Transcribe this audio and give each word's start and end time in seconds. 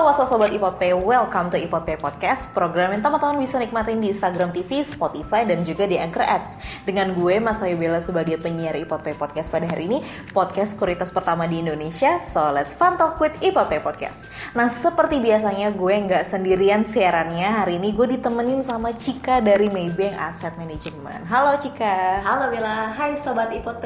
Halo 0.00 0.16
sobat 0.16 0.48
IPOP, 0.48 0.96
welcome 1.04 1.52
to 1.52 1.60
IPOP 1.60 2.00
Podcast 2.00 2.56
Program 2.56 2.96
yang 2.96 3.04
teman-teman 3.04 3.36
bisa 3.36 3.60
nikmatin 3.60 4.00
di 4.00 4.08
Instagram 4.16 4.48
TV, 4.48 4.80
Spotify, 4.80 5.44
dan 5.44 5.60
juga 5.60 5.84
di 5.84 6.00
Anchor 6.00 6.24
Apps. 6.24 6.56
Dengan 6.88 7.12
gue 7.12 7.36
Mas 7.36 7.60
Ayu 7.60 7.76
Bella 7.76 8.00
sebagai 8.00 8.40
penyiar 8.40 8.80
IPOP 8.80 9.20
Podcast 9.20 9.52
pada 9.52 9.68
hari 9.68 9.92
ini 9.92 10.00
Podcast 10.32 10.80
kuritas 10.80 11.12
pertama 11.12 11.44
di 11.44 11.60
Indonesia 11.60 12.16
So 12.16 12.48
let's 12.48 12.72
fun 12.72 12.96
talk 12.96 13.20
with 13.20 13.36
IPOP 13.44 13.84
Podcast. 13.84 14.32
Nah 14.56 14.72
seperti 14.72 15.20
biasanya 15.20 15.68
gue 15.68 15.92
nggak 15.92 16.24
sendirian 16.24 16.80
siarannya. 16.88 17.60
Hari 17.60 17.76
ini 17.76 17.92
gue 17.92 18.16
ditemenin 18.16 18.64
sama 18.64 18.96
Cika 18.96 19.44
dari 19.44 19.68
Maybank 19.68 20.16
Asset 20.16 20.56
Management. 20.56 21.28
Halo 21.28 21.60
Cika. 21.60 22.24
Halo 22.24 22.48
Bella, 22.48 22.88
hai 22.96 23.20
Sobat 23.20 23.52
IPOP 23.52 23.84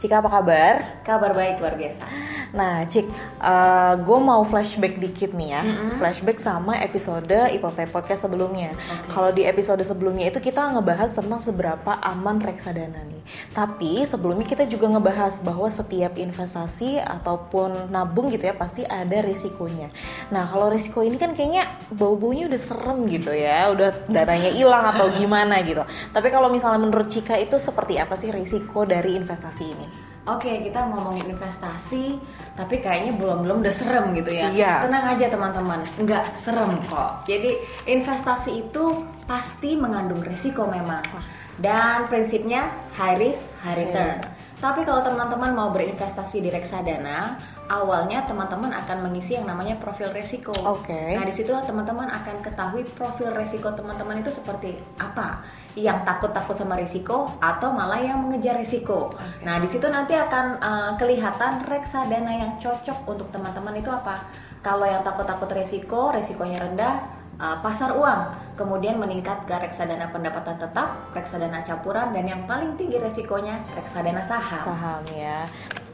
Cika 0.00 0.24
apa 0.24 0.40
kabar? 0.40 1.04
Kabar 1.04 1.36
baik 1.36 1.60
luar 1.60 1.76
biasa 1.76 2.08
Nah, 2.52 2.84
Cik, 2.88 3.04
uh, 3.42 3.94
gue 4.00 4.18
mau 4.18 4.40
flashback 4.46 4.96
dikit 4.96 5.36
nih 5.36 5.48
ya. 5.52 5.62
Mm-hmm. 5.64 5.90
Flashback 6.00 6.38
sama 6.40 6.80
episode 6.80 7.28
IPP 7.28 7.92
Podcast 7.92 8.24
sebelumnya. 8.24 8.72
Okay. 8.72 9.10
Kalau 9.12 9.30
di 9.34 9.42
episode 9.44 9.82
sebelumnya 9.84 10.32
itu 10.32 10.40
kita 10.40 10.72
ngebahas 10.72 11.12
tentang 11.12 11.40
seberapa 11.44 11.92
aman 12.00 12.40
reksadana 12.40 13.04
nih. 13.08 13.22
Tapi 13.52 14.08
sebelumnya 14.08 14.48
kita 14.48 14.64
juga 14.64 14.88
ngebahas 14.96 15.44
bahwa 15.44 15.68
setiap 15.68 16.16
investasi 16.16 16.96
ataupun 16.96 17.92
nabung 17.92 18.32
gitu 18.32 18.48
ya 18.48 18.56
pasti 18.56 18.88
ada 18.88 19.20
risikonya. 19.20 19.92
Nah, 20.32 20.48
kalau 20.48 20.72
risiko 20.72 21.04
ini 21.04 21.20
kan 21.20 21.36
kayaknya 21.36 21.68
bau-baunya 21.92 22.48
udah 22.48 22.60
serem 22.60 23.04
gitu 23.12 23.32
ya. 23.36 23.68
Udah 23.68 23.92
dananya 24.08 24.48
hilang 24.48 24.88
atau 24.96 25.12
gimana 25.12 25.60
gitu. 25.60 25.84
Tapi 26.16 26.28
kalau 26.32 26.48
misalnya 26.48 26.80
menurut 26.80 27.12
Cika 27.12 27.36
itu 27.36 27.60
seperti 27.60 28.00
apa 28.00 28.16
sih 28.16 28.32
risiko 28.32 28.88
dari 28.88 29.12
investasi 29.20 29.64
ini? 29.64 30.07
Oke, 30.28 30.60
kita 30.60 30.92
ngomongin 30.92 31.32
investasi, 31.32 32.20
tapi 32.52 32.84
kayaknya 32.84 33.16
belum-belum 33.16 33.64
udah 33.64 33.72
serem 33.72 34.12
gitu 34.12 34.36
ya. 34.36 34.52
Iya. 34.52 34.72
Tenang 34.84 35.16
aja 35.16 35.26
teman-teman, 35.32 35.80
nggak 36.04 36.36
serem 36.36 36.76
kok. 36.84 37.24
Jadi 37.24 37.56
investasi 37.88 38.68
itu 38.68 39.08
pasti 39.24 39.72
mengandung 39.72 40.20
risiko 40.20 40.68
memang. 40.68 41.00
Dan 41.56 42.12
prinsipnya 42.12 42.68
high 43.00 43.16
risk, 43.16 43.56
high 43.64 43.88
return. 43.88 44.20
Yeah. 44.20 44.36
Tapi 44.60 44.84
kalau 44.84 45.00
teman-teman 45.00 45.56
mau 45.56 45.68
berinvestasi 45.72 46.44
di 46.44 46.52
reksadana, 46.52 47.40
awalnya 47.68 48.24
teman-teman 48.24 48.72
akan 48.72 49.04
mengisi 49.04 49.36
yang 49.36 49.44
namanya 49.44 49.76
profil 49.76 50.10
resiko. 50.10 50.56
Oke. 50.64 50.88
Okay. 50.88 51.10
Nah, 51.14 51.24
di 51.28 51.34
situlah 51.36 51.62
teman-teman 51.62 52.08
akan 52.08 52.40
ketahui 52.40 52.82
profil 52.96 53.30
resiko 53.36 53.68
teman-teman 53.76 54.24
itu 54.24 54.32
seperti 54.32 54.74
apa. 54.96 55.44
Yang 55.76 56.02
takut-takut 56.08 56.56
sama 56.56 56.74
risiko 56.80 57.28
atau 57.38 57.70
malah 57.70 58.00
yang 58.00 58.24
mengejar 58.24 58.58
risiko. 58.58 59.12
Okay. 59.12 59.44
Nah, 59.46 59.60
di 59.60 59.68
situ 59.68 59.86
nanti 59.86 60.16
akan 60.16 60.58
uh, 60.58 60.92
kelihatan 60.96 61.68
reksadana 61.68 62.32
yang 62.32 62.52
cocok 62.58 63.04
untuk 63.06 63.28
teman-teman 63.30 63.76
itu 63.78 63.92
apa. 63.92 64.26
Kalau 64.64 64.88
yang 64.88 65.06
takut-takut 65.06 65.46
risiko, 65.54 66.10
risikonya 66.10 66.58
rendah, 66.58 66.98
uh, 67.38 67.56
pasar 67.62 67.94
uang, 67.94 68.20
kemudian 68.58 68.98
meningkat 68.98 69.46
ke 69.46 69.54
reksadana 69.54 70.10
pendapatan 70.10 70.58
tetap, 70.58 71.14
reksadana 71.14 71.62
campuran, 71.62 72.10
dan 72.10 72.26
yang 72.26 72.42
paling 72.50 72.74
tinggi 72.74 72.98
resikonya 72.98 73.62
reksadana 73.78 74.24
saham. 74.26 74.58
Saham 74.58 75.02
ya. 75.14 75.46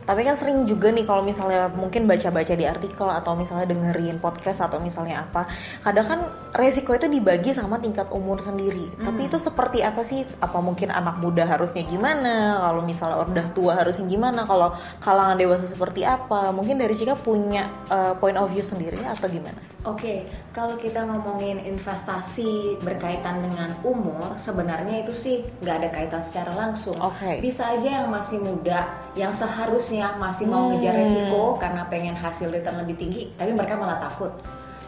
Tapi 0.05 0.20
kan 0.22 0.36
sering 0.36 0.69
juga 0.69 0.92
nih 0.92 1.08
kalau 1.08 1.24
misalnya 1.24 1.72
mungkin 1.72 2.05
baca-baca 2.05 2.52
di 2.52 2.64
artikel 2.69 3.08
atau 3.08 3.33
misalnya 3.34 3.69
dengerin 3.72 4.20
podcast 4.20 4.64
atau 4.64 4.77
misalnya 4.78 5.24
apa, 5.24 5.48
kadang 5.80 6.06
kan 6.06 6.20
resiko 6.55 6.94
itu 6.94 7.10
dibagi 7.10 7.50
sama 7.50 7.83
tingkat 7.83 8.06
umur 8.14 8.38
sendiri. 8.38 8.86
Hmm. 8.94 9.10
Tapi 9.10 9.27
itu 9.27 9.36
seperti 9.42 9.83
apa 9.83 10.06
sih? 10.06 10.22
Apa 10.38 10.62
mungkin 10.62 10.94
anak 10.94 11.19
muda 11.19 11.42
harusnya 11.42 11.83
gimana? 11.83 12.62
Kalau 12.62 12.83
misalnya 12.86 13.19
udah 13.27 13.46
tua 13.50 13.72
harusnya 13.74 14.06
gimana? 14.06 14.46
Kalau 14.46 14.70
kalangan 15.02 15.34
dewasa 15.34 15.66
seperti 15.66 16.06
apa? 16.06 16.55
Mungkin 16.55 16.78
dari 16.78 16.94
Cika 16.94 17.19
punya 17.19 17.66
uh, 17.91 18.14
point 18.16 18.38
of 18.38 18.55
view 18.55 18.62
sendiri 18.62 19.02
atau 19.02 19.27
gimana? 19.27 19.58
Oke, 19.84 20.00
okay. 20.00 20.19
kalau 20.56 20.80
kita 20.80 21.05
ngomongin 21.05 21.61
investasi 21.61 22.80
berkaitan 22.80 23.44
dengan 23.44 23.68
umur, 23.84 24.33
sebenarnya 24.41 25.05
itu 25.05 25.12
sih 25.12 25.36
nggak 25.61 25.77
ada 25.77 25.89
kaitan 25.92 26.22
secara 26.24 26.56
langsung. 26.56 26.96
Okay. 26.96 27.45
Bisa 27.45 27.68
aja 27.68 28.01
yang 28.01 28.08
masih 28.08 28.40
muda, 28.40 28.89
yang 29.12 29.28
seharusnya 29.36 30.17
masih 30.17 30.48
mau 30.48 30.73
hmm. 30.73 30.80
ngejar 30.80 30.95
resiko 31.05 31.61
karena 31.61 31.84
pengen 31.92 32.17
hasil 32.17 32.48
return 32.48 32.80
lebih 32.80 32.96
tinggi, 32.96 33.23
tapi 33.36 33.52
mereka 33.52 33.77
malah 33.77 34.01
takut 34.01 34.33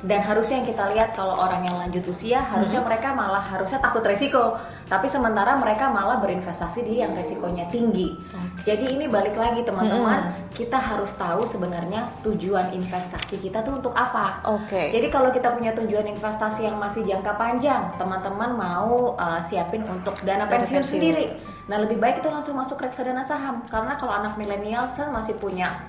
dan 0.05 0.21
harusnya 0.21 0.61
yang 0.61 0.69
kita 0.69 0.85
lihat 0.93 1.17
kalau 1.17 1.33
orang 1.41 1.65
yang 1.65 1.77
lanjut 1.81 2.05
usia 2.13 2.45
harusnya 2.45 2.85
hmm. 2.85 2.89
mereka 2.93 3.17
malah 3.17 3.41
harusnya 3.41 3.81
takut 3.81 4.05
resiko 4.05 4.61
tapi 4.87 5.09
sementara 5.09 5.57
mereka 5.57 5.89
malah 5.89 6.21
berinvestasi 6.21 6.85
di 6.85 7.01
yang 7.01 7.17
resikonya 7.17 7.65
tinggi 7.73 8.13
okay. 8.29 8.77
jadi 8.77 8.93
ini 8.93 9.09
balik 9.09 9.33
lagi 9.41 9.65
teman-teman 9.65 10.37
hmm. 10.37 10.53
kita 10.53 10.77
harus 10.77 11.09
tahu 11.17 11.49
sebenarnya 11.49 12.05
tujuan 12.21 12.77
investasi 12.77 13.41
kita 13.41 13.65
tuh 13.65 13.81
untuk 13.81 13.97
apa 13.97 14.45
oke 14.45 14.69
okay. 14.69 14.93
jadi 14.93 15.09
kalau 15.09 15.33
kita 15.33 15.49
punya 15.57 15.73
tujuan 15.73 16.05
investasi 16.13 16.69
yang 16.69 16.77
masih 16.77 17.01
jangka 17.09 17.33
panjang 17.41 17.89
teman-teman 17.97 18.53
mau 18.53 19.17
uh, 19.17 19.41
siapin 19.41 19.81
untuk 19.89 20.21
dana 20.29 20.45
pensiun 20.45 20.85
sendiri 20.85 21.57
Nah 21.67 21.83
lebih 21.83 21.99
baik 21.99 22.23
itu 22.23 22.31
langsung 22.31 22.55
masuk 22.55 22.79
reksadana 22.79 23.27
saham 23.27 23.67
karena 23.67 23.99
kalau 23.99 24.15
anak 24.15 24.39
milenial 24.39 24.87
kan 24.95 25.11
masih 25.11 25.35
punya 25.35 25.83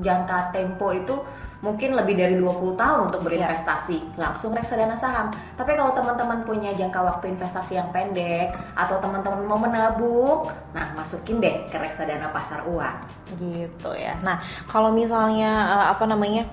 jangka 0.00 0.56
tempo 0.56 0.88
itu 0.88 1.20
mungkin 1.62 1.94
lebih 1.94 2.18
dari 2.18 2.34
20 2.36 2.74
tahun 2.74 3.00
untuk 3.08 3.22
berinvestasi 3.22 3.96
yeah. 3.96 4.18
langsung 4.28 4.50
reksadana 4.50 4.98
saham. 4.98 5.30
Tapi 5.54 5.78
kalau 5.78 5.94
teman-teman 5.94 6.42
punya 6.42 6.74
jangka 6.74 7.00
waktu 7.00 7.38
investasi 7.38 7.78
yang 7.78 7.88
pendek 7.94 8.52
atau 8.74 8.98
teman-teman 8.98 9.46
mau 9.46 9.56
menabung, 9.56 10.50
nah 10.74 10.90
masukin 10.98 11.38
deh 11.38 11.62
ke 11.70 11.78
reksadana 11.78 12.34
pasar 12.34 12.66
uang. 12.66 12.96
Gitu 13.38 13.90
ya. 13.94 14.18
Nah, 14.26 14.42
kalau 14.66 14.90
misalnya 14.90 15.70
uh, 15.70 15.86
apa 15.94 16.04
namanya? 16.04 16.50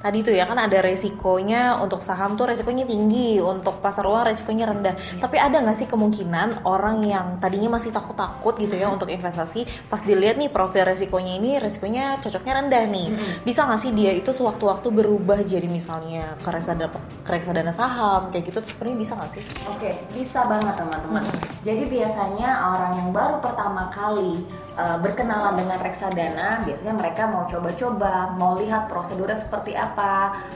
Tadi 0.00 0.20
tuh 0.20 0.34
ya 0.36 0.44
kan 0.44 0.60
ada 0.60 0.78
resikonya 0.84 1.80
untuk 1.80 2.04
saham 2.04 2.36
tuh 2.36 2.52
resikonya 2.52 2.84
tinggi 2.84 3.40
untuk 3.40 3.80
pasar 3.80 4.04
uang 4.04 4.28
resikonya 4.28 4.68
rendah 4.68 4.94
ya. 4.94 5.24
tapi 5.24 5.36
ada 5.40 5.64
nggak 5.64 5.76
sih 5.76 5.88
kemungkinan 5.88 6.68
orang 6.68 7.00
yang 7.02 7.26
tadinya 7.40 7.80
masih 7.80 7.90
takut-takut 7.90 8.54
gitu 8.60 8.76
ya 8.76 8.92
hmm. 8.92 8.96
untuk 9.00 9.08
investasi 9.08 9.64
pas 9.88 10.04
dilihat 10.04 10.36
nih 10.36 10.52
profil 10.52 10.84
resikonya 10.84 11.40
ini 11.40 11.56
resikonya 11.56 12.20
cocoknya 12.20 12.52
rendah 12.62 12.84
nih 12.86 13.08
hmm. 13.16 13.32
bisa 13.48 13.64
nggak 13.64 13.80
sih 13.80 13.92
dia 13.96 14.12
itu 14.12 14.30
sewaktu-waktu 14.30 14.88
berubah 14.92 15.40
jadi 15.42 15.66
misalnya 15.66 16.36
ke 16.44 16.48
reksadana 16.52 16.92
ke 17.24 17.30
reksadana 17.32 17.72
saham 17.72 18.28
kayak 18.28 18.52
gitu 18.52 18.60
tuh 18.60 18.70
sebenarnya 18.70 18.98
bisa 19.00 19.12
nggak 19.16 19.30
sih 19.32 19.42
oke 19.64 19.90
bisa 20.12 20.44
banget 20.44 20.74
teman-teman 20.76 21.22
hmm. 21.24 21.40
jadi 21.64 21.82
biasanya 21.88 22.50
orang 22.76 22.92
yang 23.00 23.10
baru 23.16 23.40
pertama 23.40 23.88
kali 23.90 24.44
uh, 24.76 24.96
berkenalan 25.00 25.56
dengan 25.56 25.78
reksadana, 25.80 26.62
biasanya 26.62 26.94
mereka 26.94 27.22
mau 27.26 27.48
coba-coba, 27.48 28.36
mau 28.36 28.54
lihat 28.60 28.86
prosedurnya 28.92 29.40
seperti 29.40 29.72
apa, 29.74 29.85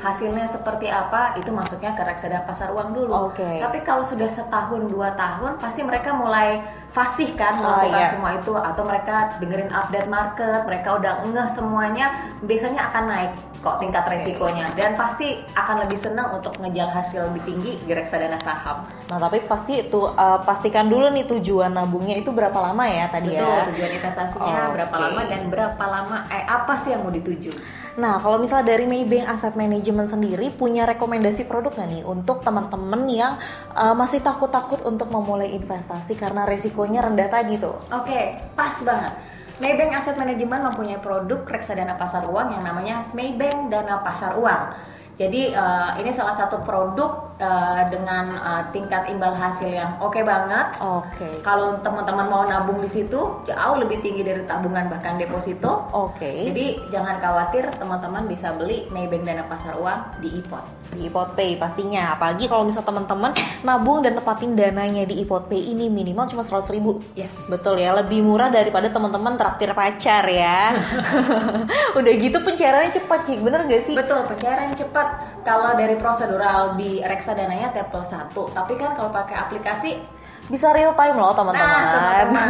hasilnya 0.00 0.48
seperti 0.48 0.90
apa, 0.90 1.36
itu 1.38 1.52
masuknya 1.52 1.92
ke 1.94 2.02
reksadana 2.02 2.42
pasar 2.48 2.72
uang 2.74 2.96
dulu. 2.96 3.30
Okay. 3.34 3.60
Tapi 3.60 3.84
kalau 3.84 4.02
sudah 4.02 4.26
setahun 4.26 4.88
dua 4.88 5.14
tahun, 5.14 5.60
pasti 5.60 5.84
mereka 5.84 6.16
mulai 6.16 6.64
fasih 6.90 7.30
kan 7.38 7.54
oh, 7.58 7.62
melakukan 7.62 7.94
oh, 7.94 8.02
iya. 8.02 8.10
semua 8.10 8.30
itu, 8.34 8.52
atau 8.54 8.82
mereka 8.82 9.16
dengerin 9.38 9.70
update 9.70 10.08
market, 10.10 10.60
mereka 10.66 10.88
udah 10.98 11.12
ngeh 11.26 11.48
semuanya, 11.50 12.06
biasanya 12.42 12.90
akan 12.90 13.04
naik 13.06 13.32
kok 13.60 13.76
tingkat 13.76 14.04
resikonya 14.08 14.72
dan 14.72 14.96
pasti 14.96 15.36
akan 15.52 15.84
lebih 15.84 16.00
senang 16.00 16.32
untuk 16.32 16.56
ngejal 16.64 16.88
hasil 16.88 17.28
lebih 17.28 17.44
tinggi 17.44 17.72
di 17.84 17.92
reksadana 17.92 18.40
saham. 18.40 18.80
Nah 19.12 19.20
tapi 19.20 19.44
pasti 19.44 19.84
itu 19.84 20.00
uh, 20.00 20.40
pastikan 20.40 20.88
dulu 20.88 21.12
nih 21.12 21.28
tujuan 21.28 21.68
nabungnya 21.68 22.16
itu 22.16 22.32
berapa 22.32 22.56
lama 22.56 22.88
ya 22.88 23.12
tadi 23.12 23.36
Betul, 23.36 23.52
ya. 23.52 23.68
tujuan 23.68 23.90
investasinya 24.00 24.62
oh, 24.64 24.72
berapa 24.72 24.94
okay. 24.96 25.04
lama 25.04 25.22
dan 25.28 25.42
berapa 25.52 25.84
lama 25.84 26.16
eh 26.32 26.44
apa 26.48 26.72
sih 26.80 26.96
yang 26.96 27.04
mau 27.04 27.12
dituju. 27.12 27.52
Nah 28.00 28.16
kalau 28.16 28.40
misalnya 28.40 28.72
dari 28.72 28.88
Maybank 28.88 29.28
Asset 29.28 29.52
Management 29.60 30.08
sendiri 30.08 30.48
punya 30.48 30.88
rekomendasi 30.88 31.44
produk 31.44 31.76
nggak 31.76 31.88
nih 32.00 32.02
untuk 32.08 32.40
teman-teman 32.40 33.04
yang 33.12 33.36
uh, 33.76 33.92
masih 33.92 34.24
takut-takut 34.24 34.80
untuk 34.88 35.12
memulai 35.12 35.52
investasi 35.52 36.16
karena 36.16 36.48
resikonya 36.80 37.04
rendah 37.04 37.28
tadi 37.28 37.54
tuh? 37.60 37.76
Oke, 37.92 38.08
okay, 38.08 38.24
pas 38.56 38.72
banget 38.80 39.12
Maybank 39.60 39.92
Asset 39.92 40.16
Management 40.16 40.72
mempunyai 40.72 40.96
produk 41.04 41.44
reksadana 41.44 42.00
pasar 42.00 42.24
uang 42.24 42.56
yang 42.56 42.64
namanya 42.64 43.04
Maybank 43.12 43.68
Dana 43.68 44.00
Pasar 44.00 44.40
Uang. 44.40 44.72
Jadi 45.20 45.52
uh, 45.52 46.00
ini 46.00 46.08
salah 46.16 46.32
satu 46.32 46.64
produk 46.64 47.36
uh, 47.36 47.84
dengan 47.92 48.40
uh, 48.40 48.62
tingkat 48.72 49.04
imbal 49.12 49.36
hasil 49.36 49.68
yang 49.68 50.00
oke 50.00 50.16
okay 50.16 50.24
banget. 50.24 50.80
Oke. 50.80 51.12
Okay. 51.20 51.34
Kalau 51.44 51.76
teman-teman 51.84 52.24
mau 52.24 52.48
nabung 52.48 52.80
di 52.80 52.88
situ 52.88 53.44
jauh 53.44 53.76
lebih 53.76 54.00
tinggi 54.00 54.24
dari 54.24 54.48
tabungan 54.48 54.88
bahkan 54.88 55.20
deposito. 55.20 55.92
Oke. 55.92 56.24
Okay. 56.24 56.36
Jadi 56.48 56.66
jangan 56.88 57.20
khawatir 57.20 57.68
teman-teman 57.76 58.32
bisa 58.32 58.56
beli 58.56 58.88
Maybank 58.88 59.28
Dana 59.28 59.44
Pasar 59.44 59.76
Uang 59.76 60.24
di 60.24 60.40
iPod. 60.40 60.64
Di 60.96 61.12
iPod 61.12 61.36
Pay 61.36 61.60
pastinya. 61.60 62.16
Apalagi 62.16 62.48
kalau 62.48 62.64
misal 62.64 62.80
teman-teman 62.80 63.36
nabung 63.60 64.00
dan 64.00 64.16
tepatin 64.16 64.56
dananya 64.56 65.04
di 65.04 65.20
iPod 65.20 65.52
Pay 65.52 65.76
ini 65.76 65.92
minimal 65.92 66.32
cuma 66.32 66.40
seratus 66.40 66.72
ribu. 66.72 67.04
Yes. 67.12 67.44
Betul 67.52 67.76
ya. 67.76 67.92
Lebih 67.92 68.24
murah 68.24 68.48
daripada 68.48 68.88
teman-teman 68.88 69.36
traktir 69.36 69.76
pacar 69.76 70.24
ya. 70.32 70.80
Udah 72.00 72.12
gitu 72.16 72.40
pencairannya 72.40 72.88
cepat 72.96 73.20
sih. 73.28 73.36
Bener 73.36 73.68
gak 73.68 73.84
sih? 73.84 73.92
Betul 73.92 74.24
pencairan 74.24 74.72
cepat 74.72 75.09
kalau 75.42 75.74
dari 75.74 75.96
prosedural 75.96 76.74
di 76.74 77.00
reksadananya 77.00 77.74
T 77.74 77.84
plus 77.88 78.10
1 78.10 78.32
tapi 78.54 78.74
kan 78.76 78.94
kalau 78.94 79.10
pakai 79.10 79.36
aplikasi 79.48 80.20
bisa 80.50 80.74
real 80.74 80.92
time 80.98 81.14
loh 81.14 81.30
teman-teman. 81.30 81.62
Nah, 81.62 82.26
teman-teman. 82.26 82.48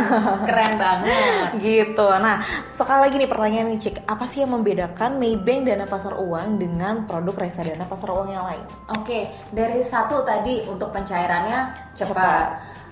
Keren 0.49 0.75
banget. 0.81 1.47
gitu. 1.69 2.09
Nah, 2.17 2.41
sekali 2.73 3.01
lagi 3.07 3.15
nih 3.21 3.29
pertanyaan 3.29 3.67
nih 3.77 3.79
Cik, 3.85 3.97
apa 4.09 4.25
sih 4.25 4.41
yang 4.41 4.57
membedakan 4.57 5.21
Maybank 5.21 5.69
dana 5.69 5.85
pasar 5.85 6.17
uang 6.17 6.57
dengan 6.57 7.05
produk 7.05 7.37
reksadana 7.37 7.85
pasar 7.85 8.09
uang 8.17 8.33
yang 8.33 8.49
lain? 8.49 8.65
Oke, 8.97 9.29
dari 9.53 9.85
satu 9.85 10.25
tadi 10.25 10.65
untuk 10.65 10.97
pencairannya 10.97 11.93
cepat. 11.93 12.09
Cepat. 12.09 12.49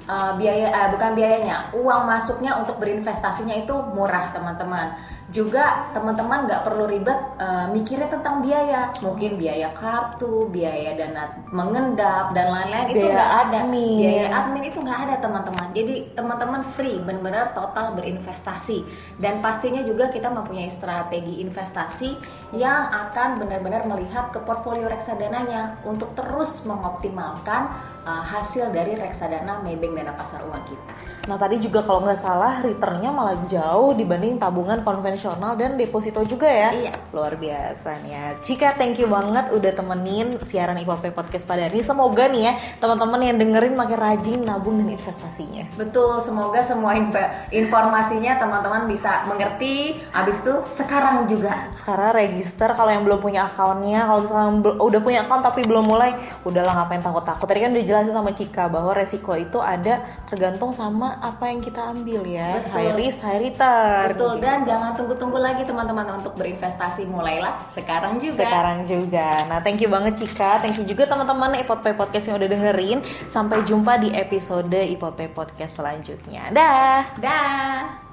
Uh, 0.08 0.40
biaya 0.40 0.72
uh, 0.72 0.88
bukan 0.96 1.12
biayanya, 1.12 1.68
uang 1.76 2.08
masuknya 2.08 2.56
untuk 2.56 2.80
berinvestasinya 2.80 3.52
itu 3.60 3.76
murah 3.92 4.32
teman-teman. 4.32 4.96
Juga 5.28 5.92
teman-teman 5.92 6.48
nggak 6.48 6.64
perlu 6.64 6.88
ribet 6.88 7.20
uh, 7.36 7.68
mikirnya 7.68 8.08
tentang 8.08 8.40
biaya, 8.40 8.88
mungkin 9.04 9.36
biaya 9.36 9.68
kartu, 9.76 10.48
biaya 10.48 10.96
dana 10.96 11.28
mengendap 11.52 12.32
dan 12.32 12.48
lain-lain 12.48 12.88
itu 12.96 13.04
nggak 13.04 13.32
ada. 13.52 13.58
admin. 13.68 14.00
Biaya 14.00 14.26
admin 14.32 14.64
itu 14.72 14.78
nggak 14.80 15.00
ada 15.04 15.14
teman-teman. 15.20 15.68
Jadi 15.76 15.94
teman-teman 16.16 16.62
free, 16.72 16.96
benar-benar 17.04 17.52
total 17.52 17.92
berinvestasi. 17.92 18.88
Dan 19.20 19.44
pastinya 19.44 19.84
juga 19.84 20.08
kita 20.08 20.32
mempunyai 20.32 20.72
strategi 20.72 21.44
investasi 21.44 22.16
yang 22.56 22.88
akan 22.88 23.36
benar-benar 23.36 23.84
melihat 23.84 24.32
ke 24.32 24.40
portfolio 24.40 24.88
reksadananya 24.88 25.76
untuk 25.84 26.16
terus 26.16 26.64
mengoptimalkan 26.64 27.68
uh, 28.08 28.24
hasil 28.24 28.72
dari 28.72 28.96
reksadana 28.96 29.60
Maybank 29.60 30.00
dana 30.00 30.12
pasar 30.16 30.40
uang 30.48 30.64
kita. 30.64 30.92
Nah 31.28 31.36
tadi 31.36 31.60
juga 31.60 31.84
kalau 31.84 32.08
nggak 32.08 32.20
salah 32.24 32.64
returnnya 32.64 33.12
malah 33.12 33.36
jauh 33.44 33.92
dibanding 33.92 34.40
tabungan 34.40 34.80
konvensional 34.80 35.60
dan 35.60 35.76
deposito 35.76 36.24
juga 36.24 36.48
ya. 36.48 36.70
Iya. 36.72 36.92
Luar 37.12 37.36
biasa 37.36 38.00
nih 38.00 38.12
ya. 38.16 38.24
Cika 38.40 38.80
thank 38.80 38.96
you 38.96 39.12
banget 39.12 39.52
udah 39.52 39.72
temenin 39.76 40.40
siaran 40.40 40.80
IPOP 40.80 41.12
Podcast 41.12 41.44
pada 41.44 41.68
hari 41.68 41.84
ini. 41.84 41.84
Semoga 41.84 42.32
nih 42.32 42.42
ya 42.48 42.52
teman-teman 42.80 43.20
yang 43.20 43.36
dengerin 43.36 43.76
makin 43.76 43.98
rajin 44.00 44.40
nabung 44.40 44.80
dan 44.80 44.96
investasinya. 44.96 45.68
Betul, 45.76 46.16
semoga 46.24 46.64
semua 46.64 46.96
inf- 46.96 47.32
informasinya 47.52 48.40
teman-teman 48.40 48.88
bisa 48.88 49.28
mengerti. 49.28 50.00
Habis 50.16 50.40
itu 50.40 50.54
sekarang 50.80 51.28
juga 51.28 51.68
Sekarang 51.76 52.16
register 52.38 52.70
kalau 52.78 52.94
yang 52.94 53.02
belum 53.02 53.18
punya 53.18 53.50
akunnya, 53.50 54.06
kalau 54.06 54.20
misalnya 54.22 54.50
udah 54.78 55.00
punya 55.02 55.18
akun 55.26 55.42
tapi 55.42 55.66
belum 55.66 55.90
mulai, 55.90 56.14
udahlah 56.46 56.78
ngapain 56.78 57.02
takut-takut. 57.02 57.50
Tadi 57.50 57.60
kan 57.66 57.70
udah 57.74 57.84
jelasin 57.84 58.14
sama 58.14 58.30
Cika 58.30 58.64
bahwa 58.70 58.94
resiko 58.94 59.34
itu 59.34 59.58
ada 59.58 60.06
tergantung 60.30 60.70
sama 60.70 61.18
apa 61.18 61.50
yang 61.50 61.58
kita 61.58 61.90
ambil 61.90 62.22
ya. 62.22 62.62
Betul. 62.62 62.72
High 62.78 62.92
risk, 62.94 63.18
high 63.26 63.40
return. 63.42 64.06
betul 64.14 64.32
gitu. 64.38 64.44
dan 64.46 64.58
jangan 64.62 64.90
tunggu-tunggu 64.94 65.38
lagi 65.42 65.62
teman-teman 65.66 66.06
untuk 66.22 66.38
berinvestasi 66.38 67.02
mulailah 67.10 67.58
sekarang 67.74 68.22
juga. 68.22 68.46
sekarang 68.46 68.78
juga. 68.86 69.28
Nah, 69.50 69.58
thank 69.58 69.82
you 69.82 69.90
banget 69.90 70.14
Cika. 70.22 70.62
Thank 70.62 70.78
you 70.78 70.86
juga 70.86 71.10
teman-teman 71.10 71.58
Ipot 71.58 71.82
Pay 71.82 71.98
Podcast 71.98 72.30
yang 72.30 72.38
udah 72.38 72.48
dengerin. 72.54 73.02
Sampai 73.26 73.66
jumpa 73.66 73.98
di 73.98 74.14
episode 74.14 74.78
Ipot 74.94 75.18
Pay 75.18 75.34
Podcast 75.34 75.82
selanjutnya. 75.82 76.54
Dah. 76.54 77.10
Dah. 77.18 78.07